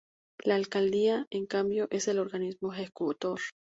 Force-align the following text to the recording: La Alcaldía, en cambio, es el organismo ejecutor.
La 0.43 0.55
Alcaldía, 0.55 1.27
en 1.29 1.45
cambio, 1.45 1.87
es 1.91 2.07
el 2.07 2.17
organismo 2.17 2.73
ejecutor. 2.73 3.39